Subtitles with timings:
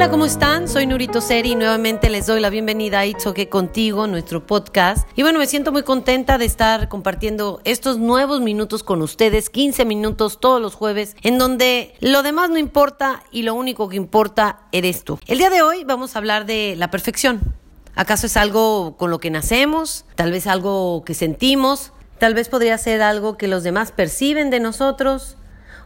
[0.00, 0.66] Hola, ¿cómo están?
[0.66, 5.06] Soy Nurito Seri y nuevamente les doy la bienvenida a Okay Contigo, nuestro podcast.
[5.14, 9.84] Y bueno, me siento muy contenta de estar compartiendo estos nuevos minutos con ustedes, 15
[9.84, 14.60] minutos todos los jueves, en donde lo demás no importa y lo único que importa
[14.72, 15.18] eres tú.
[15.26, 17.54] El día de hoy vamos a hablar de la perfección.
[17.94, 20.06] ¿Acaso es algo con lo que nacemos?
[20.14, 21.92] ¿Tal vez algo que sentimos?
[22.18, 25.36] ¿Tal vez podría ser algo que los demás perciben de nosotros?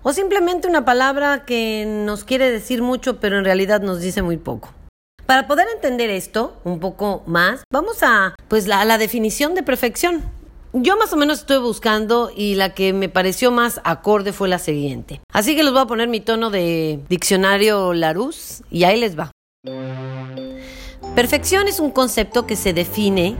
[0.04, 4.36] O simplemente una palabra que nos quiere decir mucho pero en realidad nos dice muy
[4.36, 4.72] poco.
[5.26, 10.22] Para poder entender esto un poco más, vamos a pues la, la definición de perfección.
[10.74, 14.58] Yo más o menos estuve buscando y la que me pareció más acorde fue la
[14.58, 15.20] siguiente.
[15.32, 19.30] Así que les voy a poner mi tono de diccionario Larousse y ahí les va.
[21.14, 23.36] Perfección es un concepto que se define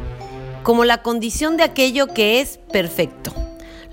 [0.63, 3.35] como la condición de aquello que es perfecto.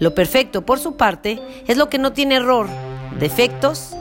[0.01, 2.65] Lo perfecto, por su parte, es lo que no tiene error,
[3.19, 3.95] defectos.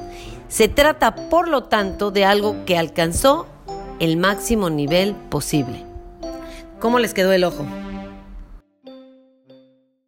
[0.49, 3.47] Se trata, por lo tanto, de algo que alcanzó
[3.99, 5.85] el máximo nivel posible.
[6.79, 7.67] ¿Cómo les quedó el ojo?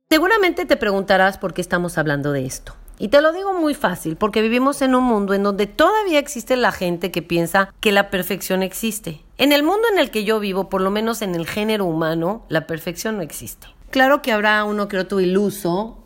[0.09, 2.75] Seguramente te preguntarás por qué estamos hablando de esto.
[2.99, 6.57] Y te lo digo muy fácil, porque vivimos en un mundo en donde todavía existe
[6.57, 9.21] la gente que piensa que la perfección existe.
[9.37, 12.47] En el mundo en el que yo vivo, por lo menos en el género humano,
[12.49, 13.67] la perfección no existe.
[13.93, 15.99] Claro que habrá uno que otro iluso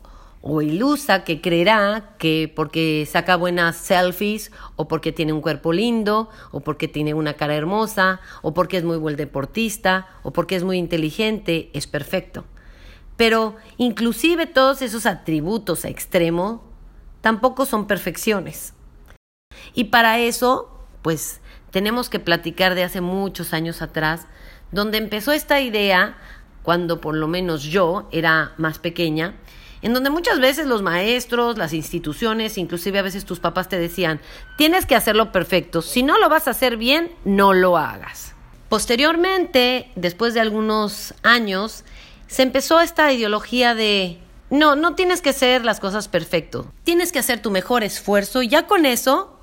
[0.43, 6.29] o ilusa que creerá que porque saca buenas selfies o porque tiene un cuerpo lindo
[6.51, 10.65] o porque tiene una cara hermosa o porque es muy buen deportista o porque es
[10.65, 12.45] muy inteligente es perfecto.
[13.17, 16.65] Pero inclusive todos esos atributos a extremo
[17.21, 18.75] tampoco son perfecciones.
[19.75, 24.27] Y para eso, pues tenemos que platicar de hace muchos años atrás,
[24.73, 26.17] donde empezó esta idea
[26.67, 29.37] cuando por lo menos yo era más pequeña,
[29.83, 34.21] en donde muchas veces los maestros, las instituciones, inclusive a veces tus papás te decían,
[34.59, 38.35] tienes que hacerlo perfecto, si no lo vas a hacer bien, no lo hagas.
[38.69, 41.85] Posteriormente, después de algunos años,
[42.27, 44.19] se empezó esta ideología de,
[44.51, 48.49] no, no tienes que hacer las cosas perfecto, tienes que hacer tu mejor esfuerzo y
[48.49, 49.39] ya con eso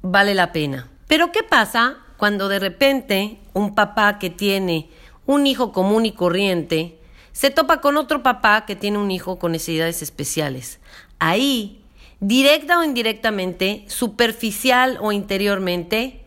[0.00, 0.88] vale la pena.
[1.06, 4.88] Pero ¿qué pasa cuando de repente un papá que tiene
[5.26, 6.98] un hijo común y corriente
[7.32, 10.80] se topa con otro papá que tiene un hijo con necesidades especiales.
[11.18, 11.82] Ahí,
[12.20, 16.24] directa o indirectamente, superficial o interiormente,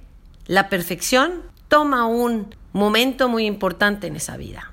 [0.47, 4.71] la perfección toma un momento muy importante en esa vida.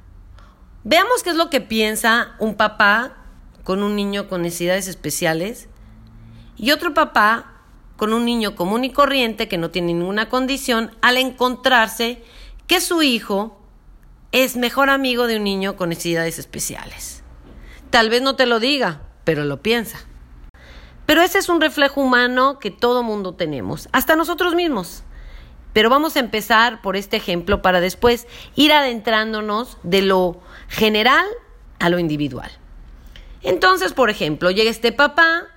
[0.84, 3.16] Veamos qué es lo que piensa un papá
[3.62, 5.68] con un niño con necesidades especiales
[6.56, 7.52] y otro papá
[7.96, 12.22] con un niño común y corriente que no tiene ninguna condición al encontrarse
[12.66, 13.61] que su hijo
[14.32, 17.22] es mejor amigo de un niño con necesidades especiales.
[17.90, 20.00] Tal vez no te lo diga, pero lo piensa.
[21.04, 25.02] Pero ese es un reflejo humano que todo mundo tenemos, hasta nosotros mismos.
[25.74, 31.26] Pero vamos a empezar por este ejemplo para después ir adentrándonos de lo general
[31.78, 32.50] a lo individual.
[33.42, 35.48] Entonces, por ejemplo, llega este papá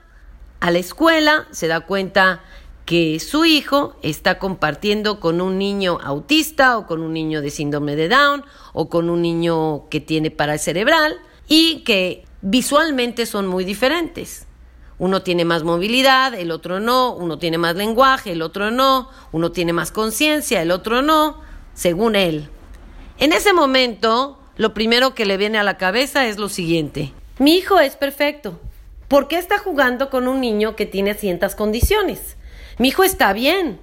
[0.59, 2.43] a la escuela, se da cuenta
[2.85, 7.95] que su hijo está compartiendo con un niño autista o con un niño de síndrome
[7.95, 13.65] de Down o con un niño que tiene paral cerebral y que visualmente son muy
[13.65, 14.45] diferentes.
[14.97, 19.51] Uno tiene más movilidad, el otro no, uno tiene más lenguaje, el otro no, uno
[19.51, 21.41] tiene más conciencia, el otro no,
[21.73, 22.49] según él.
[23.17, 27.13] En ese momento, lo primero que le viene a la cabeza es lo siguiente.
[27.39, 28.59] Mi hijo es perfecto.
[29.07, 32.37] ¿Por qué está jugando con un niño que tiene ciertas condiciones?
[32.77, 33.79] Mi hijo está bien.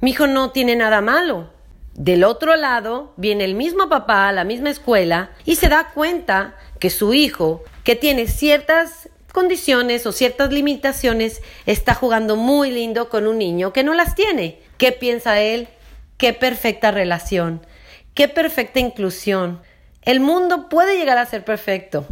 [0.00, 1.50] Mi hijo no tiene nada malo.
[1.94, 6.56] Del otro lado viene el mismo papá a la misma escuela y se da cuenta
[6.78, 13.26] que su hijo, que tiene ciertas condiciones o ciertas limitaciones, está jugando muy lindo con
[13.26, 14.60] un niño que no las tiene.
[14.78, 15.68] ¿Qué piensa él?
[16.16, 17.66] Qué perfecta relación,
[18.14, 19.60] qué perfecta inclusión.
[20.02, 22.06] El mundo puede llegar a ser perfecto.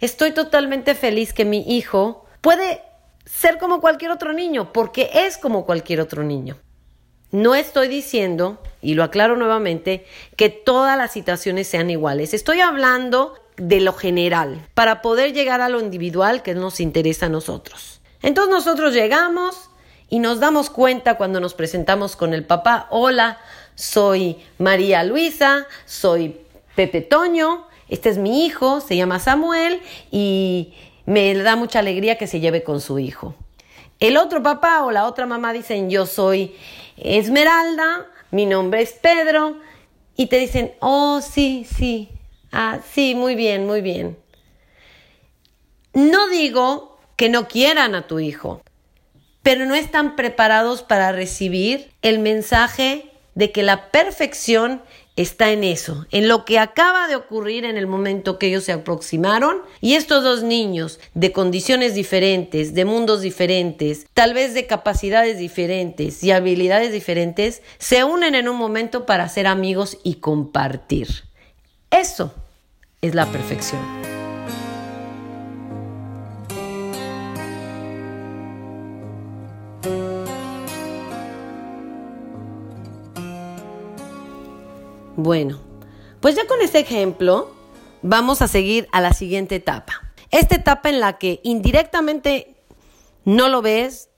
[0.00, 2.82] Estoy totalmente feliz que mi hijo puede
[3.24, 6.56] ser como cualquier otro niño, porque es como cualquier otro niño.
[7.30, 10.06] No estoy diciendo, y lo aclaro nuevamente,
[10.36, 12.32] que todas las situaciones sean iguales.
[12.32, 17.30] Estoy hablando de lo general, para poder llegar a lo individual que nos interesa a
[17.30, 18.00] nosotros.
[18.22, 19.70] Entonces nosotros llegamos
[20.08, 23.38] y nos damos cuenta cuando nos presentamos con el papá, hola,
[23.74, 26.40] soy María Luisa, soy
[26.74, 29.80] Pepe Toño, este es mi hijo, se llama Samuel
[30.10, 30.74] y
[31.06, 33.34] me da mucha alegría que se lleve con su hijo.
[34.00, 36.56] El otro papá o la otra mamá dicen, yo soy
[36.96, 39.58] Esmeralda, mi nombre es Pedro,
[40.16, 42.08] y te dicen, oh, sí, sí,
[42.52, 44.16] ah, sí, muy bien, muy bien.
[45.92, 48.62] No digo que no quieran a tu hijo,
[49.42, 54.82] pero no están preparados para recibir el mensaje de que la perfección
[55.16, 58.72] está en eso, en lo que acaba de ocurrir en el momento que ellos se
[58.72, 65.38] aproximaron y estos dos niños de condiciones diferentes, de mundos diferentes, tal vez de capacidades
[65.38, 71.08] diferentes y habilidades diferentes, se unen en un momento para ser amigos y compartir.
[71.90, 72.34] Eso
[73.00, 74.03] es la perfección.
[85.24, 85.58] Bueno,
[86.20, 87.50] pues ya con este ejemplo
[88.02, 90.12] vamos a seguir a la siguiente etapa.
[90.30, 92.56] Esta etapa en la que indirectamente
[93.24, 94.10] no lo ves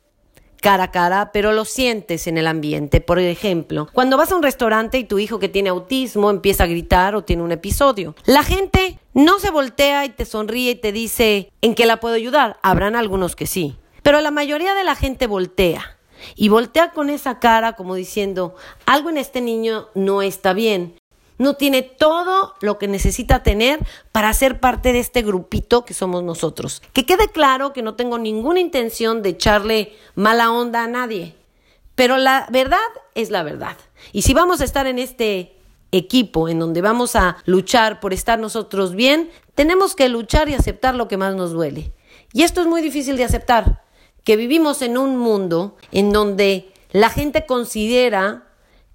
[0.61, 3.01] cara a cara, pero lo sientes en el ambiente.
[3.01, 6.67] Por ejemplo, cuando vas a un restaurante y tu hijo que tiene autismo empieza a
[6.67, 8.17] gritar o tiene un episodio.
[8.25, 12.17] La gente no se voltea y te sonríe y te dice en qué la puedo
[12.17, 12.59] ayudar.
[12.63, 15.96] Habrán algunos que sí, pero la mayoría de la gente voltea
[16.35, 18.55] y voltea con esa cara como diciendo,
[18.87, 20.97] algo en este niño no está bien.
[21.39, 23.81] No tiene todo lo que necesita tener
[24.11, 26.83] para ser parte de este grupito que somos nosotros.
[26.95, 31.35] Que quede claro que no tengo ninguna intención de echarle mala onda a nadie.
[31.95, 32.79] Pero la verdad
[33.15, 33.77] es la verdad.
[34.13, 35.57] Y si vamos a estar en este
[35.93, 40.95] equipo en donde vamos a luchar por estar nosotros bien, tenemos que luchar y aceptar
[40.95, 41.93] lo que más nos duele.
[42.33, 43.86] Y esto es muy difícil de aceptar
[44.27, 48.43] que vivimos en un mundo en donde la gente considera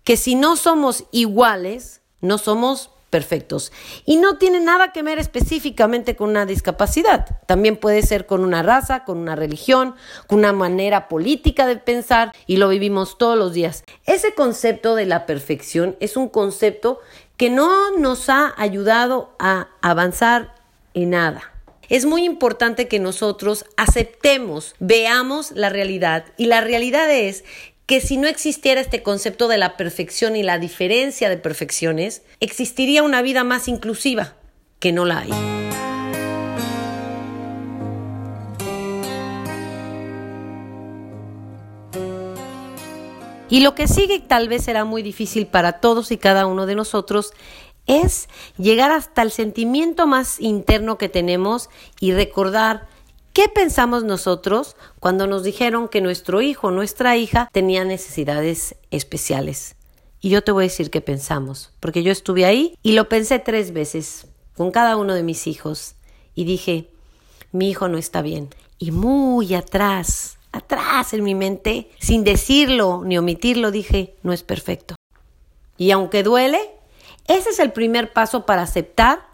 [0.04, 3.72] que si no somos iguales, no somos perfectos.
[4.06, 7.40] Y no tiene nada que ver específicamente con una discapacidad.
[7.46, 9.96] También puede ser con una raza, con una religión,
[10.28, 13.86] con una manera política de pensar y lo vivimos todos los días.
[14.06, 17.00] Ese concepto de la perfección es un concepto
[17.38, 20.56] que no nos ha ayudado a avanzar
[20.94, 21.51] en nada
[21.92, 26.24] es muy importante que nosotros aceptemos, veamos la realidad.
[26.38, 27.44] Y la realidad es
[27.86, 33.04] que si no existiera este concepto de la perfección y la diferencia de perfecciones, existiría
[33.04, 34.36] una vida más inclusiva,
[34.80, 35.32] que no la hay.
[43.52, 46.76] Y lo que sigue tal vez será muy difícil para todos y cada uno de
[46.76, 47.34] nosotros
[47.88, 51.70] es llegar hasta el sentimiento más interno que tenemos
[52.00, 52.88] y recordar
[53.34, 59.76] qué pensamos nosotros cuando nos dijeron que nuestro hijo o nuestra hija tenía necesidades especiales.
[60.20, 63.40] Y yo te voy a decir qué pensamos, porque yo estuve ahí y lo pensé
[63.40, 65.96] tres veces con cada uno de mis hijos
[66.36, 66.90] y dije,
[67.52, 68.50] mi hijo no está bien.
[68.78, 74.96] Y muy atrás, atrás en mi mente, sin decirlo ni omitirlo, dije, no es perfecto.
[75.78, 76.60] Y aunque duele,
[77.36, 79.32] ese es el primer paso para aceptar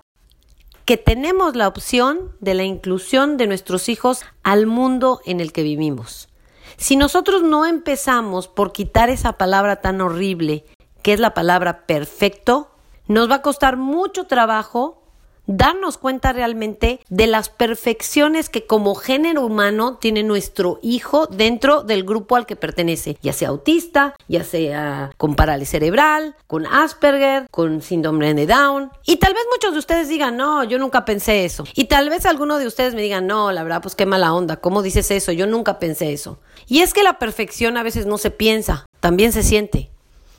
[0.86, 5.64] que tenemos la opción de la inclusión de nuestros hijos al mundo en el que
[5.64, 6.30] vivimos.
[6.78, 10.66] Si nosotros no empezamos por quitar esa palabra tan horrible
[11.02, 12.72] que es la palabra perfecto,
[13.08, 15.06] nos va a costar mucho trabajo
[15.48, 22.04] darnos cuenta realmente de las perfecciones que como género humano tiene nuestro hijo dentro del
[22.04, 27.82] grupo al que pertenece, ya sea autista, ya sea con parálisis cerebral, con Asperger, con
[27.82, 28.92] síndrome de Down.
[29.06, 31.64] Y tal vez muchos de ustedes digan, no, yo nunca pensé eso.
[31.74, 34.58] Y tal vez alguno de ustedes me digan, no, la verdad, pues qué mala onda,
[34.58, 35.32] ¿cómo dices eso?
[35.32, 36.39] Yo nunca pensé eso.
[36.68, 39.89] Y es que la perfección a veces no se piensa, también se siente.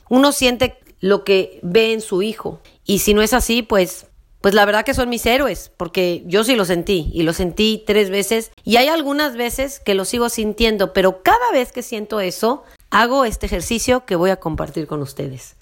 [0.09, 2.61] Uno siente lo que ve en su hijo.
[2.85, 4.07] Y si no es así, pues
[4.41, 7.83] pues la verdad que son mis héroes, porque yo sí lo sentí y lo sentí
[7.87, 12.21] tres veces y hay algunas veces que lo sigo sintiendo, pero cada vez que siento
[12.21, 15.57] eso, hago este ejercicio que voy a compartir con ustedes.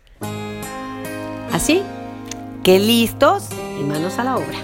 [1.52, 1.83] Así
[2.62, 3.45] que listos
[3.80, 4.59] y manos a la obra.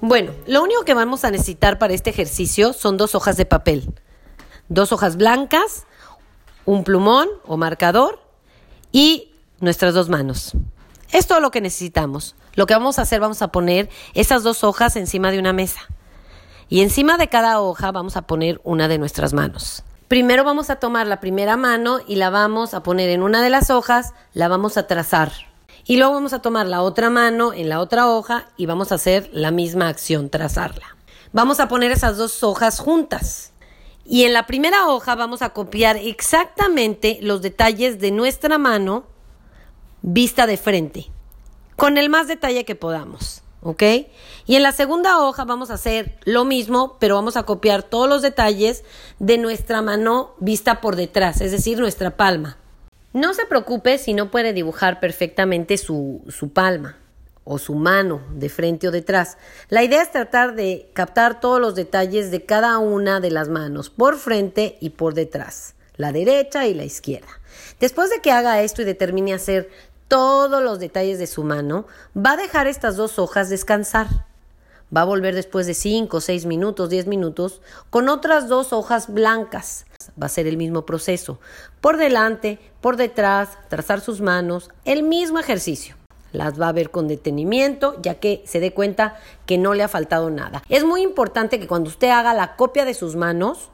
[0.00, 3.90] Bueno, lo único que vamos a necesitar para este ejercicio son dos hojas de papel.
[4.68, 5.86] Dos hojas blancas,
[6.64, 8.20] un plumón o marcador
[8.92, 10.52] y nuestras dos manos.
[11.12, 12.34] Es todo lo que necesitamos.
[12.54, 15.80] Lo que vamos a hacer, vamos a poner esas dos hojas encima de una mesa.
[16.68, 19.84] Y encima de cada hoja vamos a poner una de nuestras manos.
[20.08, 23.50] Primero vamos a tomar la primera mano y la vamos a poner en una de
[23.50, 25.32] las hojas, la vamos a trazar.
[25.86, 28.96] Y luego vamos a tomar la otra mano en la otra hoja y vamos a
[28.96, 30.96] hacer la misma acción, trazarla.
[31.32, 33.52] Vamos a poner esas dos hojas juntas.
[34.04, 39.04] Y en la primera hoja vamos a copiar exactamente los detalles de nuestra mano
[40.02, 41.06] vista de frente,
[41.76, 43.40] con el más detalle que podamos.
[43.62, 43.82] ¿Ok?
[44.44, 48.06] Y en la segunda hoja vamos a hacer lo mismo, pero vamos a copiar todos
[48.06, 48.84] los detalles
[49.18, 52.58] de nuestra mano vista por detrás, es decir, nuestra palma.
[53.14, 56.98] No se preocupe si no puede dibujar perfectamente su, su palma,
[57.44, 59.36] o su mano de frente o detrás.
[59.68, 63.90] La idea es tratar de captar todos los detalles de cada una de las manos,
[63.90, 67.28] por frente y por detrás, la derecha y la izquierda.
[67.80, 69.70] Después de que haga esto y determine hacer
[70.08, 71.86] todos los detalles de su mano,
[72.16, 74.08] va a dejar estas dos hojas descansar.
[74.94, 79.86] Va a volver después de 5, 6 minutos, 10 minutos con otras dos hojas blancas.
[80.20, 81.40] Va a ser el mismo proceso.
[81.80, 85.96] Por delante, por detrás, trazar sus manos, el mismo ejercicio
[86.34, 89.88] las va a ver con detenimiento, ya que se dé cuenta que no le ha
[89.88, 90.62] faltado nada.
[90.68, 93.70] Es muy importante que cuando usted haga la copia de sus manos,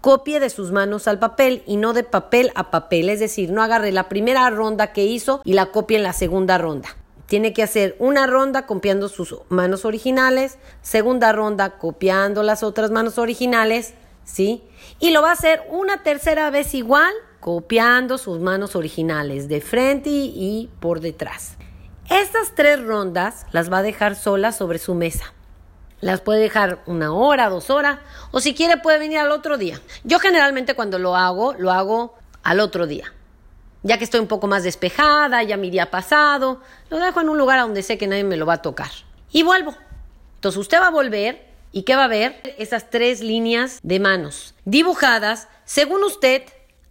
[0.00, 3.62] copie de sus manos al papel y no de papel a papel, es decir, no
[3.62, 6.88] agarre la primera ronda que hizo y la copie en la segunda ronda.
[7.26, 13.18] Tiene que hacer una ronda copiando sus manos originales, segunda ronda copiando las otras manos
[13.18, 13.94] originales,
[14.24, 14.62] ¿sí?
[15.00, 20.10] Y lo va a hacer una tercera vez igual, copiando sus manos originales de frente
[20.10, 21.56] y por detrás.
[22.10, 25.32] Estas tres rondas las va a dejar solas sobre su mesa.
[26.00, 27.98] Las puede dejar una hora, dos horas,
[28.30, 29.80] o si quiere puede venir al otro día.
[30.04, 33.12] Yo generalmente cuando lo hago, lo hago al otro día.
[33.82, 37.38] Ya que estoy un poco más despejada, ya mi día pasado, lo dejo en un
[37.38, 38.90] lugar donde sé que nadie me lo va a tocar.
[39.32, 39.74] Y vuelvo.
[40.36, 42.40] Entonces usted va a volver y ¿qué va a ver?
[42.58, 46.42] Esas tres líneas de manos dibujadas, según usted,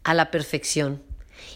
[0.03, 1.03] a la perfección.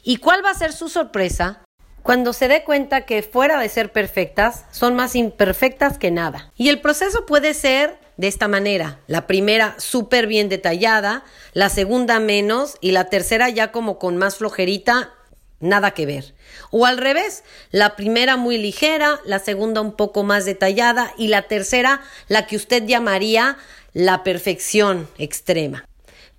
[0.03, 1.63] ¿Y cuál va a ser su sorpresa?
[2.07, 6.53] Cuando se dé cuenta que fuera de ser perfectas, son más imperfectas que nada.
[6.55, 9.01] Y el proceso puede ser de esta manera.
[9.07, 14.37] La primera súper bien detallada, la segunda menos y la tercera ya como con más
[14.37, 15.13] flojerita,
[15.59, 16.33] nada que ver.
[16.71, 21.41] O al revés, la primera muy ligera, la segunda un poco más detallada y la
[21.49, 21.99] tercera
[22.29, 23.57] la que usted llamaría
[23.91, 25.85] la perfección extrema.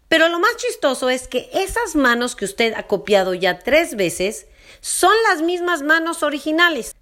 [0.08, 4.46] Pero lo más chistoso es que esas manos que usted ha copiado ya tres veces
[4.80, 6.94] son las mismas manos originales.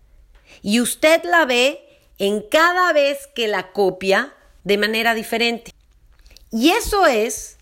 [0.63, 1.83] Y usted la ve
[2.19, 5.73] en cada vez que la copia de manera diferente.
[6.51, 7.57] Y eso es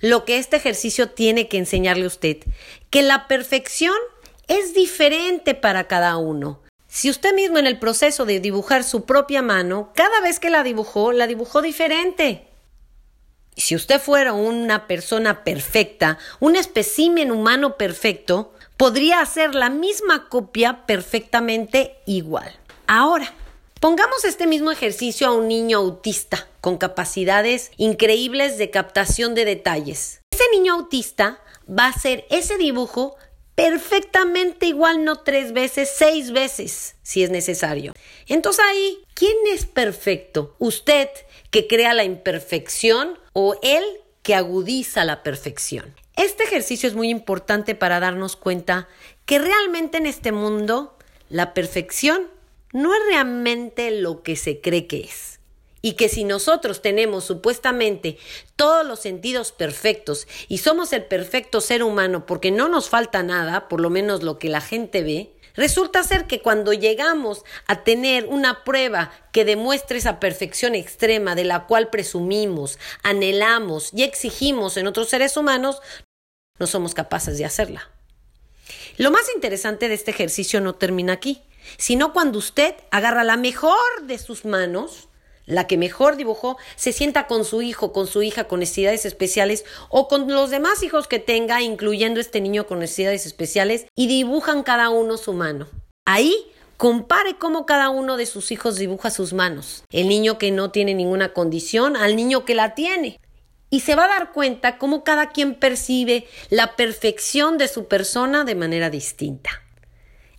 [0.00, 2.38] lo que este ejercicio tiene que enseñarle a usted,
[2.90, 3.96] que la perfección
[4.48, 6.60] es diferente para cada uno.
[6.88, 10.62] Si usted mismo en el proceso de dibujar su propia mano, cada vez que la
[10.62, 12.48] dibujó, la dibujó diferente.
[13.56, 20.86] Si usted fuera una persona perfecta, un espécimen humano perfecto, podría hacer la misma copia
[20.86, 22.52] perfectamente igual.
[22.86, 23.32] Ahora,
[23.80, 30.20] pongamos este mismo ejercicio a un niño autista con capacidades increíbles de captación de detalles.
[30.30, 33.16] Ese niño autista va a hacer ese dibujo
[33.54, 37.92] perfectamente igual, no tres veces, seis veces, si es necesario.
[38.26, 40.56] Entonces ahí, ¿quién es perfecto?
[40.58, 41.08] ¿Usted
[41.50, 43.84] que crea la imperfección o él
[44.22, 45.94] que agudiza la perfección?
[46.16, 48.88] Este ejercicio es muy importante para darnos cuenta
[49.24, 50.96] que realmente en este mundo
[51.28, 52.28] la perfección
[52.72, 55.40] no es realmente lo que se cree que es.
[55.80, 58.18] Y que si nosotros tenemos supuestamente
[58.54, 63.68] todos los sentidos perfectos y somos el perfecto ser humano porque no nos falta nada,
[63.68, 68.26] por lo menos lo que la gente ve, Resulta ser que cuando llegamos a tener
[68.26, 74.86] una prueba que demuestre esa perfección extrema de la cual presumimos, anhelamos y exigimos en
[74.86, 75.80] otros seres humanos,
[76.58, 77.90] no somos capaces de hacerla.
[78.96, 81.42] Lo más interesante de este ejercicio no termina aquí,
[81.76, 85.08] sino cuando usted agarra la mejor de sus manos,
[85.46, 89.64] la que mejor dibujó, se sienta con su hijo, con su hija con necesidades especiales
[89.88, 94.62] o con los demás hijos que tenga, incluyendo este niño con necesidades especiales, y dibujan
[94.62, 95.68] cada uno su mano.
[96.04, 96.34] Ahí
[96.76, 99.84] compare cómo cada uno de sus hijos dibuja sus manos.
[99.90, 103.20] El niño que no tiene ninguna condición al niño que la tiene.
[103.70, 108.44] Y se va a dar cuenta cómo cada quien percibe la perfección de su persona
[108.44, 109.50] de manera distinta.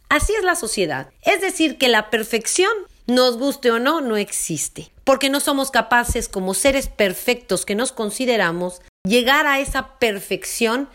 [0.09, 1.09] Así es la sociedad.
[1.23, 2.71] Es decir, que la perfección
[3.07, 7.91] nos guste o no, no existe, porque no somos capaces como seres perfectos que nos
[7.91, 10.89] consideramos llegar a esa perfección,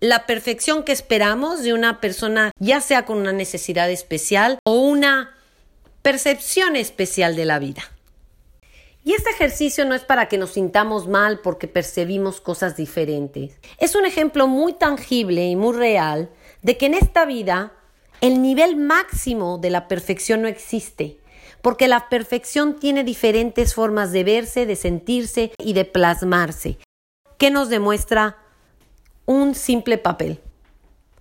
[0.00, 5.36] la perfección que esperamos de una persona, ya sea con una necesidad especial o una
[6.02, 7.82] percepción especial de la vida.
[9.06, 13.58] Y este ejercicio no es para que nos sintamos mal porque percibimos cosas diferentes.
[13.78, 16.30] Es un ejemplo muy tangible y muy real
[16.62, 17.74] de que en esta vida
[18.22, 21.18] el nivel máximo de la perfección no existe
[21.64, 26.76] porque la perfección tiene diferentes formas de verse, de sentirse y de plasmarse.
[27.38, 28.36] ¿Qué nos demuestra
[29.24, 30.42] un simple papel?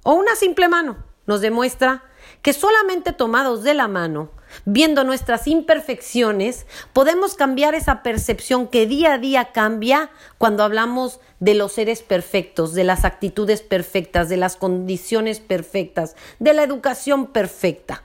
[0.03, 0.97] O una simple mano.
[1.27, 2.03] Nos demuestra
[2.41, 4.31] que solamente tomados de la mano,
[4.65, 11.53] viendo nuestras imperfecciones, podemos cambiar esa percepción que día a día cambia cuando hablamos de
[11.53, 18.03] los seres perfectos, de las actitudes perfectas, de las condiciones perfectas, de la educación perfecta.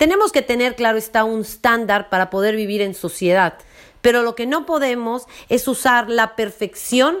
[0.00, 3.58] Tenemos que tener, claro está, un estándar para poder vivir en sociedad,
[4.00, 7.18] pero lo que no podemos es usar la perfección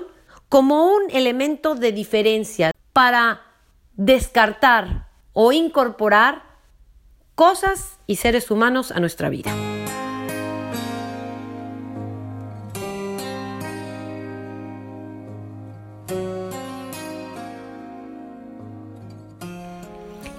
[0.48, 3.42] como un elemento de diferencia para
[3.96, 6.42] descartar o incorporar
[7.34, 9.52] cosas y seres humanos a nuestra vida.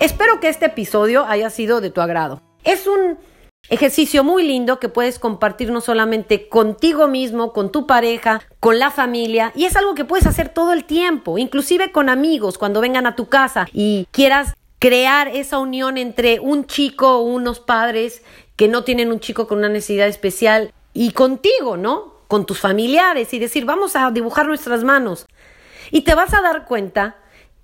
[0.01, 2.41] Espero que este episodio haya sido de tu agrado.
[2.63, 3.19] Es un
[3.69, 8.89] ejercicio muy lindo que puedes compartir no solamente contigo mismo, con tu pareja, con la
[8.89, 13.05] familia, y es algo que puedes hacer todo el tiempo, inclusive con amigos cuando vengan
[13.05, 18.23] a tu casa y quieras crear esa unión entre un chico o unos padres
[18.55, 22.15] que no tienen un chico con una necesidad especial y contigo, ¿no?
[22.27, 25.27] Con tus familiares y decir, vamos a dibujar nuestras manos.
[25.91, 27.17] Y te vas a dar cuenta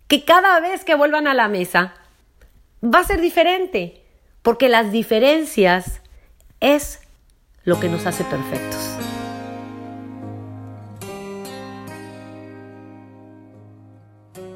[0.08, 1.96] que cada vez que vuelvan a la mesa,
[2.84, 4.04] va a ser diferente,
[4.42, 6.02] porque las diferencias
[6.60, 7.02] es
[7.64, 8.98] lo que nos hace perfectos.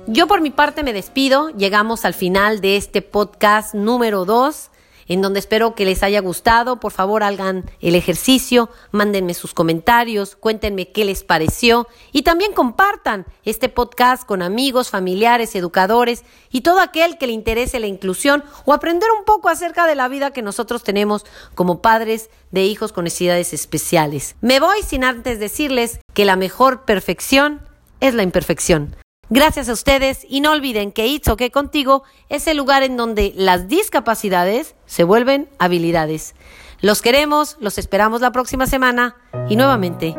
[0.08, 4.71] Yo por mi parte me despido, llegamos al final de este podcast número 2
[5.12, 6.80] en donde espero que les haya gustado.
[6.80, 13.26] Por favor, hagan el ejercicio, mándenme sus comentarios, cuéntenme qué les pareció y también compartan
[13.44, 18.72] este podcast con amigos, familiares, educadores y todo aquel que le interese la inclusión o
[18.72, 21.26] aprender un poco acerca de la vida que nosotros tenemos
[21.56, 24.38] como padres de hijos con necesidades especiales.
[24.40, 27.60] Me voy sin antes decirles que la mejor perfección
[28.00, 28.96] es la imperfección.
[29.34, 33.32] Gracias a ustedes y no olviden que It's OK Contigo es el lugar en donde
[33.38, 36.36] las discapacidades se vuelven habilidades.
[36.82, 39.16] Los queremos, los esperamos la próxima semana
[39.48, 40.16] y nuevamente,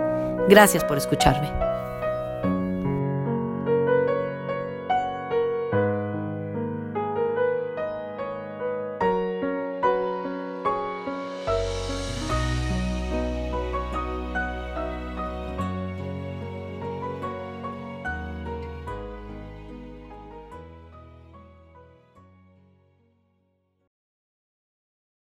[0.49, 1.72] gracias por escucharme.